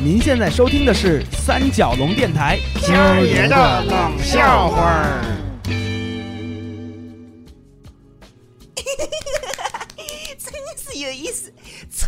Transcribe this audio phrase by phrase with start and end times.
[0.00, 5.24] 您现在收听的是三角龙电台今儿爷的冷笑话儿。
[10.38, 11.52] 真是有意思，
[11.92, 12.06] 憧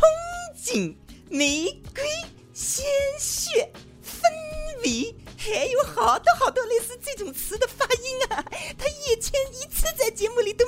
[0.57, 0.95] 憬、
[1.29, 2.05] 玫瑰、
[2.55, 2.87] 鲜
[3.19, 3.69] 血、
[4.01, 4.31] 分
[4.85, 8.45] 离，还有好多好多类似这种词的发音啊！
[8.79, 10.65] 他以前一次在节目里都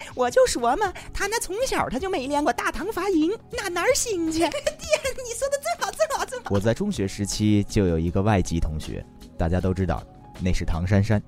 [0.14, 4.40] 我就说嘛，他那从小他就没练过大唐发音，那哪儿行去？
[4.40, 6.44] 爹，你说的最好，最好，最好。
[6.50, 9.04] 我在中学时期就有一个外籍同学，
[9.38, 10.02] 大家都知道
[10.40, 11.22] 那是唐珊珊。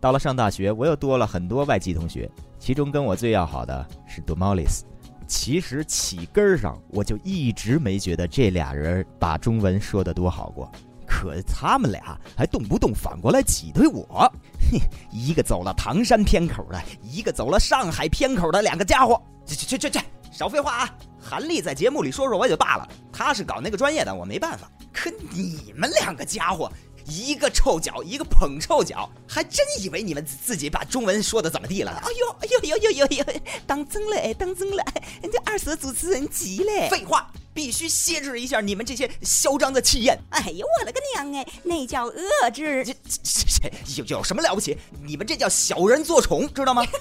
[0.00, 4.82] 到了上大学，我又多了很多外籍同学，其中跟我最要好的是 Domalis。
[5.26, 10.70] 其实起根儿上，我就一直没觉得这俩人把中文说得多好过，
[11.16, 14.30] 可他们俩还动不动反过来挤兑我。
[14.70, 14.78] 哼，
[15.10, 19.18] 一个走了唐山偏口的，一个走了上海偏口的，两个家伙。
[19.46, 20.00] 去去去去去，
[20.32, 20.94] 少废话啊！
[21.20, 24.70] 韩立在节目里说说我也就罢了，他是搞那个专业的，我没办法。
[24.92, 26.70] 可你们两个家伙，
[27.06, 31.92] 一个臭脚，一个捧臭脚，还真以为你们自己把中文说的怎么地了？
[32.04, 33.24] 哎呦哎呦呦呦呦呦，
[33.66, 34.84] 当真了哎，当真了！
[35.22, 36.88] 人家二舌主持人急嘞。
[36.90, 40.16] 废话，必须歇制一下你们这些嚣张的气焰。
[40.28, 42.84] 哎呦我了个娘哎，那叫遏制。
[42.84, 44.76] 这这这有有什么了不起？
[45.02, 46.84] 你们这叫小人做宠，知道吗？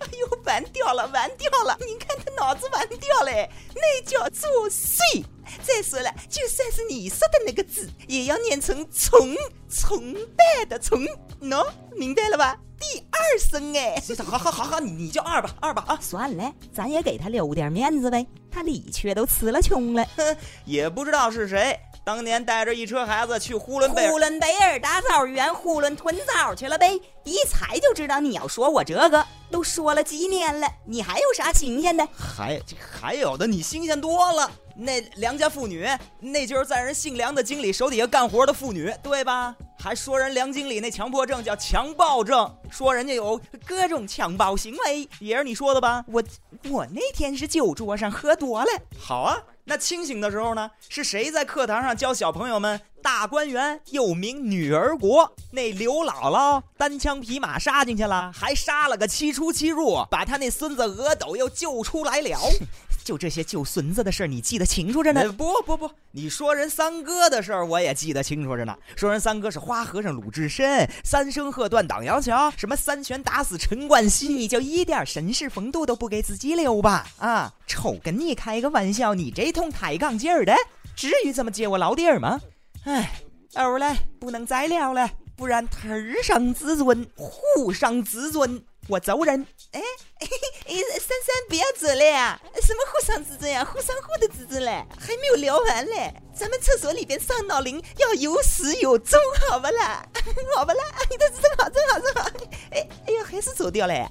[0.00, 1.76] 哎呦，完掉了，完掉了！
[1.80, 3.30] 你看他脑子完掉了，
[3.74, 5.22] 那叫作祟。
[5.62, 9.36] 再说了，就算是你说的那个字，也要念成崇
[9.68, 11.04] 崇拜的崇，
[11.42, 12.58] 喏，明白了吧？
[12.78, 15.98] 第二声哎，好好好好，你你叫二吧，二吧啊！
[16.00, 18.26] 算了，咱也给他留点面子呗。
[18.50, 26.92] 他李缺都吃了穷了，哼，也不知道是谁当年带着一车孩子去呼伦贝尔，呼伦贝尔大枣园囫囵吞枣去了呗。
[27.24, 32.06] 一猜就知道你要说我这个，都说了几年了，你还有啥新鲜的？
[32.14, 34.50] 还还有的你新鲜多了。
[34.76, 35.88] 那良家妇女，
[36.20, 39.56] 那就是在人姓梁的经理手底下干活的妇女，对吧？
[39.84, 46.02] 还说人梁经理那强迫症叫强暴症，说人家有各种强暴行为，也是你说的吧？
[46.08, 46.24] 我
[46.70, 48.70] 我那天是酒桌上喝多了。
[48.98, 50.70] 好啊，那清醒的时候呢？
[50.88, 55.30] 是谁在课堂上教小朋友们大观园又名女儿国？
[55.50, 62.40] 那刘姥姥单枪匹马杀进去了，还杀了个七出七入，把他那孙子阿斗又救出来了。
[63.04, 65.30] 就这些救孙子的事儿，你记得清楚着呢？
[65.32, 68.74] 不不不，你说人三哥的事儿，我也记得清楚着呢。
[68.96, 77.06] 说人三哥是花和尚鲁智深，三声喝断挡阳桥，什么三拳打死陈冠希，你就一点绅士风度都不给自己留吧？
[77.18, 80.56] 啊，瞅跟你开个玩笑，你这通抬杠劲儿的，
[80.96, 82.40] 至于这么揭我老底儿吗？
[82.84, 83.10] 哎，
[83.54, 85.88] 欧了，不能再聊了，不然头
[86.22, 88.62] 伤自尊，互伤自尊。
[88.88, 89.46] 我走人！
[89.72, 89.80] 哎
[90.20, 92.38] 哎，珊珊不要走了呀！
[92.62, 93.64] 什么互伤自尊呀？
[93.64, 96.12] 互伤互的自尊嘞，还没有聊完嘞。
[96.34, 99.18] 咱们厕所里边上闹铃要有始有终，
[99.48, 100.06] 好不啦？
[100.54, 100.84] 好不啦？
[101.10, 102.30] 你这是真好，真好，真好！
[102.72, 104.10] 哎哎呀，还是走掉了呀！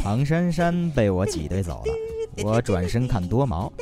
[0.00, 3.72] 唐珊珊被我挤兑走了，我转身看多毛，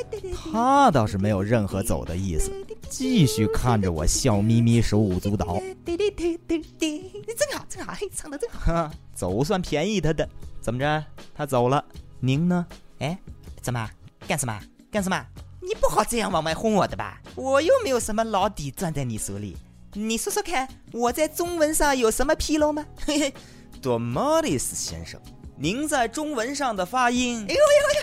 [0.51, 2.51] 他倒是没有任何走的意思，
[3.01, 5.59] 继续看着我笑眯眯，手舞足蹈。
[5.87, 8.91] 对对对对对，你真好，真好，嘿唱的真好。
[9.15, 10.29] 总算便宜他的，
[10.61, 11.03] 怎么着？
[11.35, 11.83] 他走了，
[12.21, 12.67] 您呢？
[12.99, 13.19] 哎，
[13.63, 13.89] 怎么？
[14.29, 14.61] 干什么？
[14.93, 15.19] 干什么？
[15.63, 17.19] 你不好这样往外轰我的吧？
[17.37, 19.57] 我又没有什么老底攥在你手里，
[19.95, 22.85] 你说说看，我在中文上有什么纰漏吗？
[23.07, 23.35] 嘿嘿，
[23.81, 25.19] 多莫里斯先生。
[25.57, 28.01] 您在中文上的发音，哎呦呦呦，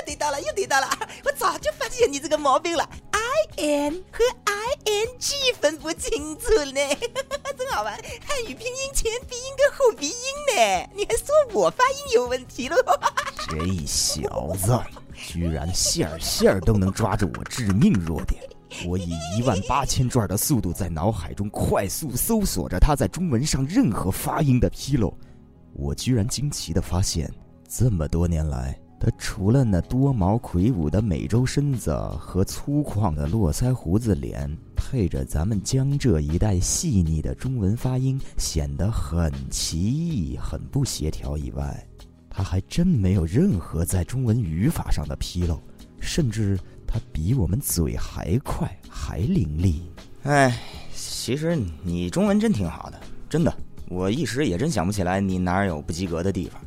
[0.00, 0.88] 又对到了，又对到了！
[1.24, 2.88] 我早就发现你这个毛病了
[3.56, 6.80] ，i n 和 i n g 分不清楚呢，
[7.56, 7.94] 真好玩！
[8.26, 10.14] 汉语拼音前鼻音跟后鼻音
[10.56, 12.76] 呢，你还说我发音有问题了？
[13.48, 14.78] 这小子
[15.14, 18.42] 居然线儿线儿都能抓住我致命弱点！
[18.86, 25.12] 我以一万八千转的速度在脑海中快速搜索着他在中文上任何发音的纰漏。
[25.74, 27.30] 我居然惊奇的发现，
[27.68, 41.84] 这么多年来，他除了那多毛魁梧的美洲身子和粗犷的络腮胡子脸，配着咱们江浙一带细腻的中文发音，显得很奇异、很不协调以外，
[42.30, 45.60] 他还真没有任何在中文语法上的纰漏，
[45.98, 46.56] 甚至
[46.86, 49.80] 他比我们嘴还快、还伶俐。
[50.22, 50.56] 哎，
[50.94, 53.52] 其实你中文真挺好的，真的。
[53.88, 56.62] 我一时也真想不起来你哪儿有不及格的地方，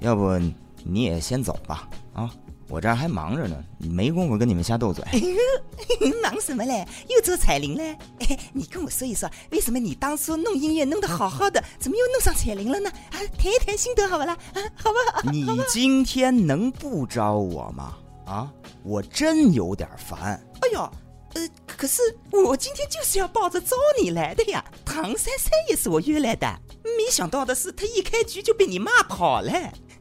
[0.00, 0.40] 要不
[0.84, 2.30] 你也先走吧啊！
[2.68, 5.04] 我这儿还忙着呢，没工夫跟你们瞎斗嘴。
[6.22, 6.86] 忙什么嘞？
[7.08, 7.96] 又做彩铃嘞？
[8.52, 12.90] 你跟我说一说，为什么你当初弄音乐弄得好好的， 怎么又弄上彩铃了呢？
[13.10, 14.32] 啊，谈一谈心得好不啦？
[14.54, 15.30] 啊，好不好？
[15.30, 17.96] 你今天能不招我吗？
[18.26, 18.50] 啊，
[18.82, 20.42] 我真有点烦。
[20.62, 20.80] 哎呦，
[21.34, 24.64] 呃，可是我今天就是要抱着招你来的呀。
[24.86, 26.46] 唐珊珊也是我约来的，
[26.82, 29.52] 没想到的是，他一开局就被你骂跑了。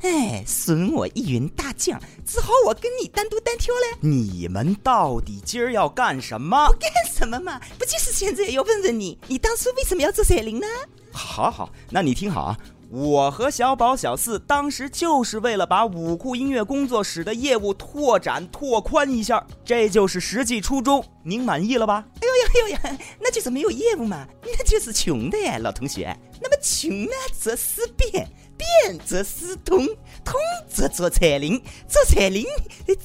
[0.03, 3.97] 哎，损我一员大将，只好我跟你单独单挑了。
[4.01, 6.67] 你们到底今儿要干什么？
[6.67, 7.57] 不干什么嘛？
[7.79, 10.67] 不就是现在要问问你，你当初为什么要做彩铃呢？
[11.13, 12.57] 好好，那你听好啊。
[12.89, 21.03] 我和小宝、小四当时就是为了把五库音乐工作室的业务拓展拓宽一下，这就是实际初衷。
[21.23, 22.05] 您满意了吧？
[22.21, 26.15] 哎呦呀，哎呦呀，那就是没有业务嘛，那就是穷的呀，老同学。
[26.39, 29.85] 那么穷呢，则思变，变则思通，
[30.23, 30.35] 通
[30.69, 32.45] 则做彩铃，做彩铃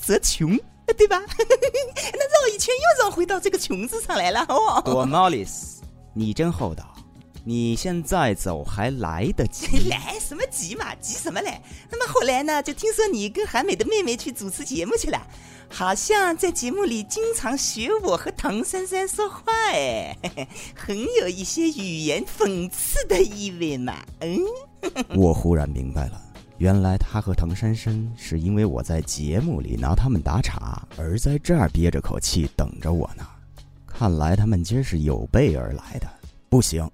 [0.00, 0.58] 则穷，
[0.96, 1.20] 对吧？
[1.38, 4.44] 那绕一圈又绕回到这个穷字上来了。
[4.48, 5.82] 哦，多毛利斯，
[6.14, 6.94] 你真厚道。
[7.44, 9.66] 你现在走还来得及？
[9.88, 10.94] 来什么急嘛？
[10.96, 11.58] 急什么嘞？
[11.90, 12.62] 那么后来呢？
[12.62, 15.26] 就听说你跟韩美的妹妹去主持节目去了，
[15.70, 20.14] 好像在节目里经常学我和唐珊珊说话，哎，
[20.76, 24.04] 很有一些语言讽刺的意味嘛。
[24.20, 24.40] 嗯，
[25.14, 26.20] 我忽然明白了，
[26.58, 33.26] 原来他和唐珊珊是因为我在节目里拿他们打岔，而在这儿憋着口气等着我呢。
[33.86, 36.08] 看来他们今儿是有备而来的。
[36.48, 36.88] 不行。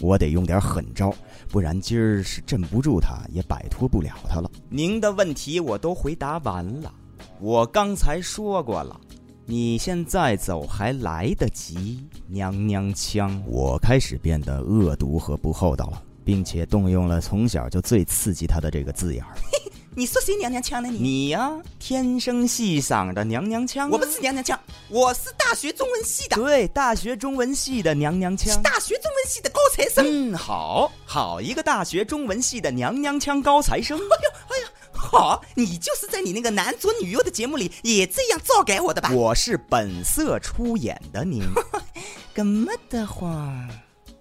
[0.00, 1.12] 我得用点狠招，
[1.48, 4.48] 不然今儿是镇不住他，也摆脱不了他了。
[4.68, 6.94] 您的问题我都回答完了，
[7.40, 9.00] 我刚才说过了，
[9.44, 12.06] 你现在走还来得及。
[12.28, 19.34] 娘娘腔，我开始变得恶毒和不厚道了，并且动用了从小就最刺激他的这个字眼儿。
[19.96, 20.90] 你说谁娘娘腔呢？
[20.90, 23.88] 你你呀，天生细嗓的娘娘腔。
[23.88, 24.60] 我不是娘娘腔，
[24.90, 26.36] 我是大学中文系的。
[26.36, 28.52] 对，大学中文系的娘娘腔。
[28.52, 30.04] 是大学中文系的高材生。
[30.06, 33.96] 嗯，好好一个大学中文系的娘娘腔高材生。
[33.96, 39.10] 哎呦，哎呦，好，你就是在你那个男左女右的节目里也这样造改我的吧？
[39.14, 41.42] 我是本色出演的，您。
[42.36, 43.66] 这么的话，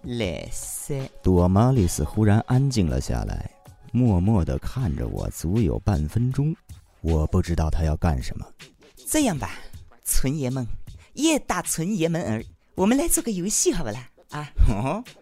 [0.07, 1.09] 来噻。
[1.21, 3.51] 朵玛丽斯忽然安静了下来。
[3.91, 6.55] 默默地看着我，足有半分钟。
[7.01, 8.45] 我不知道他要干什么。
[9.05, 9.51] 这样吧，
[10.05, 10.65] 纯爷们，
[11.13, 12.45] 叶大纯爷们儿，
[12.75, 14.09] 我们来做个游戏，好不啦？
[14.29, 14.49] 啊，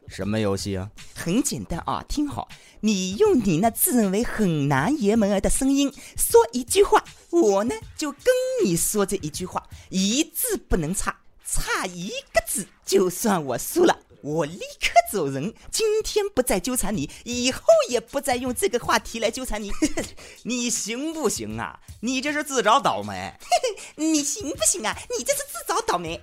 [0.07, 0.89] 什么游戏啊？
[1.15, 2.47] 很简单啊，听好，
[2.81, 8.21] 你用你那自认为很难爷们儿的声音说一句话，我呢就跟
[8.63, 11.15] 你说这一句话，一字不能差，
[11.45, 13.95] 差一个字就算我输了。
[14.25, 19.71] 我立刻走人，今天不再纠缠你，以后也不再用这个话题来纠缠你。
[20.41, 21.79] 你行不行啊？
[22.01, 23.31] 你这是自找倒霉。
[23.95, 24.97] 你行不行啊？
[25.15, 26.19] 你这是自找倒霉。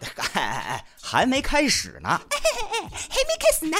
[1.00, 2.08] 还没开始呢。
[2.08, 3.78] 还没开始呢。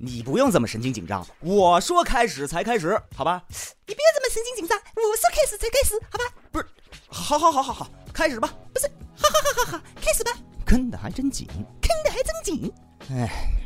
[0.00, 3.40] 你不用这么神经紧张，我说开始才开始，好吧？
[3.86, 6.24] 你不要这么神经紧张，我说开始才开始，好吧？
[6.50, 6.66] 不是，
[7.06, 8.52] 好好好好好，开始吧。
[8.74, 10.32] 不是，好好好好好，开始吧。
[10.66, 11.46] 跟的还真紧，
[11.80, 12.72] 跟的还真紧。
[13.12, 13.59] 哎。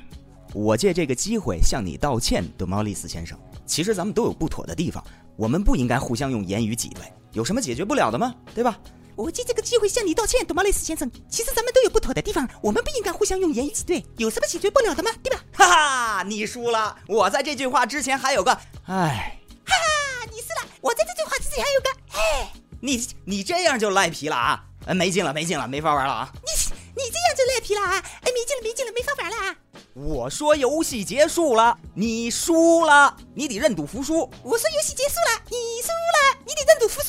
[0.54, 3.36] 我借这个机会向你道歉，德毛利斯先生。
[3.66, 5.04] 其实咱们都有不妥的地方，
[5.36, 7.02] 我们不应该互相用言语挤兑。
[7.32, 8.32] 有什么解决不了的吗？
[8.54, 8.78] 对吧？
[9.16, 11.10] 我借这个机会向你道歉，德毛利斯先生。
[11.28, 14.04] 其实咱们都有不妥的地方，我们不应该互相用言语挤兑。
[14.16, 15.10] 有什么解决不了的吗？
[15.22, 15.40] 对吧？
[15.52, 16.96] 哈哈，你输了。
[17.08, 18.52] 我在这句话之前还有个，
[18.86, 20.70] 哎，哈哈，你输了。
[20.80, 24.64] 我在这句话之前还有个，哎，你你这样就赖皮了啊？
[24.94, 26.30] 没劲了，没劲了，没法玩了啊！
[26.44, 26.50] 你
[26.94, 28.04] 你这样就赖皮了啊？
[28.20, 29.56] 哎，没劲了，没劲了，没法玩了啊！
[29.94, 34.28] 我说游戏结束了，你输了，你得认赌服输。
[34.42, 37.06] 我说游戏结束了，你输了，你得认赌服输。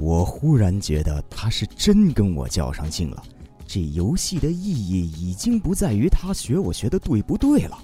[0.00, 3.20] 我忽然觉得他是真跟我较上劲了。
[3.66, 7.76] 这游戏的意义已经不在于他学我学的对不对了，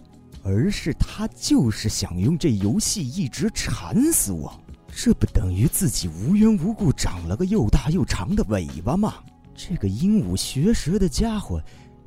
[0.44, 4.56] 而是他就是想用这游戏一直缠死我。
[4.94, 9.14] 这不等于自己无缘无故长了个又大又长的尾巴吗？
[9.52, 11.60] 这个鹦鹉学舌的家伙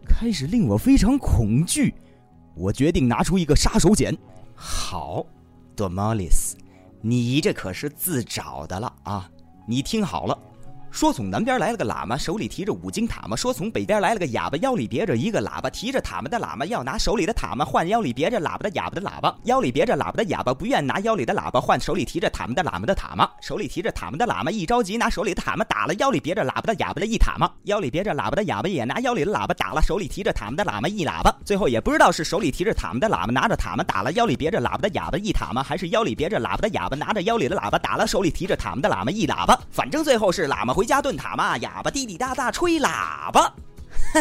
[0.08, 1.94] 开始令我非常恐惧。
[2.58, 4.18] 我决定拿出一个杀手锏。
[4.56, 5.26] 好，
[5.76, 6.58] 多玛丽斯，
[7.02, 9.30] 你这可是自找的了啊！
[9.68, 10.38] 你听好了。
[10.98, 13.38] 说从南边来了个喇嘛，手里提着五斤塔嘛。
[13.38, 41.58] 说从北边来了个哑巴，腰里别着一个喇叭，提着塔嘛的喇嘛要拿手里的塔嘛换腰里别着喇叭的哑巴的喇叭，腰里别着喇叭的哑巴不愿拿腰里的喇叭换手里提着塔嘛的喇嘛的塔嘛，手里提着塔嘛的喇嘛一着急拿手里的塔嘛打了腰里别着喇叭的哑巴的一塔嘛，腰里别着喇叭的哑巴也拿腰里的喇叭打了手里提着塔嘛的喇嘛一喇叭，最后也不知道是手里提着塔嘛的喇嘛拿着塔嘛打了腰里别着喇叭的哑巴一塔嘛，还是腰里别着喇叭的哑巴拿着腰里的喇叭打了手里提着塔嘛的喇嘛一喇叭，反正最后是喇嘛回家炖塔嘛。
[41.58, 43.54] 哑巴滴滴答答吹喇叭，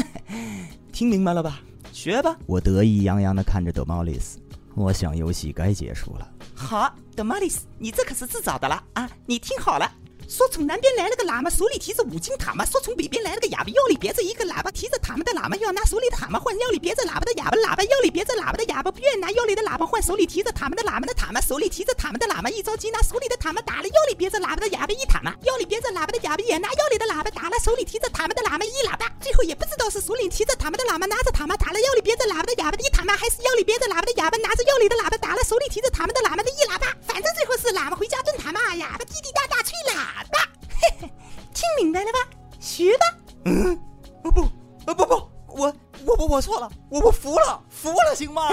[0.93, 1.61] 听明白了吧？
[1.93, 2.37] 学吧！
[2.47, 4.39] 我得意洋洋地看着德毛利斯，
[4.75, 6.29] 我想游戏该结束了。
[6.55, 9.09] 好，德毛利斯，你这可是自找的了啊！
[9.25, 9.91] 你听好了，
[10.29, 40.16] 说从南边来了个喇嘛，手里提着五斤塔嘛；说从北边来了个哑巴，腰里别着一个喇叭，提着塔嘛的喇嘛，要拿手里的蛤蟆换腰里别着喇叭的哑巴，喇叭腰里别着喇叭的哑巴，不愿拿腰里的喇叭换手里提着塔嘛的喇嘛的塔嘛，手里提着塔嘛的喇嘛，一着急拿手里的塔嘛打了腰里别着喇叭的哑巴一塔嘛，腰里别着喇叭的哑巴也拿腰里的喇叭打了手里提着塔嘛的喇嘛一喇叭，最后也不知道是手里提着塔嘛的喇嘛拿着塔嘛打了腰里别着喇叭的哑巴的一塔嘛，还是腰里别着喇叭的哑巴拿着腰里的喇叭打了手里提着塔嘛的喇嘛的一喇叭，反正最后是喇嘛回家炖塔嘛，哑巴滴滴答答吹喇叭，
[40.81, 41.11] 嘿嘿，
[41.55, 42.19] 听明白了吧？
[42.61, 43.07] 学吧。
[43.45, 43.79] 嗯，
[44.23, 44.43] 不不
[44.85, 48.49] 不不，我我我我错了，我我服了，服了，行吗？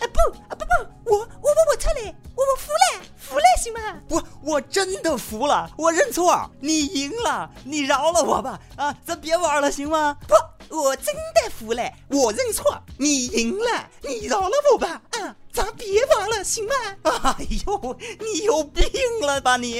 [0.00, 3.80] 哎，不啊不不，我我我我错了，我我服了，服了，行吗？
[4.08, 10.16] 我我真的服了，我认错，你赢了，你饶了我吧，啊，咱别玩了，行吗？
[10.28, 10.34] 不。
[10.70, 16.74] 我真的服了，我认错，你赢了，你饶了我吧，啊，咱别玩了，行吗？
[17.02, 18.84] 哎呦，你有病
[19.20, 19.74] 了吧你？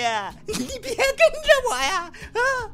[0.47, 1.84] 你别跟着我呀，
[2.35, 2.71] 啊，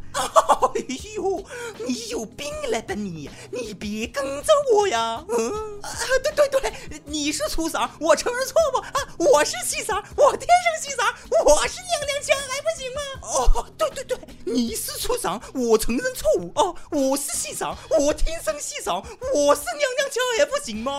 [0.74, 1.42] 哎呦，
[1.86, 3.30] 你有病了吧你？
[3.50, 5.90] 你别跟着我呀，嗯，啊，
[6.22, 6.72] 对对对，
[7.06, 11.10] 你是粗嗓，我承认错误啊，我是细嗓，我天生细嗓，
[11.44, 13.00] 我是娘娘腔，还不行吗？
[13.22, 18.10] 哦，对对对，你是粗嗓，我承认错误哦，我是细嗓，我。
[18.10, 18.96] 我天生细嗓，
[19.32, 20.98] 我是娘娘腔也不行吗？